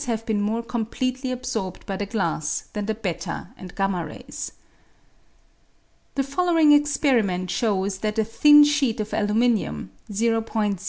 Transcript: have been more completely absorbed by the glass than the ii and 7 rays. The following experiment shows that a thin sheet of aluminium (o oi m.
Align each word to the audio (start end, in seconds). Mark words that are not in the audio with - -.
have 0.05 0.25
been 0.25 0.41
more 0.41 0.63
completely 0.63 1.31
absorbed 1.31 1.85
by 1.85 1.95
the 1.95 2.07
glass 2.07 2.61
than 2.73 2.87
the 2.87 2.97
ii 3.05 3.51
and 3.55 3.71
7 3.77 3.93
rays. 4.03 4.53
The 6.15 6.23
following 6.23 6.71
experiment 6.71 7.51
shows 7.51 7.99
that 7.99 8.17
a 8.17 8.23
thin 8.23 8.63
sheet 8.63 8.99
of 8.99 9.13
aluminium 9.13 9.91
(o 10.11 10.45
oi 10.57 10.65
m. 10.65 10.77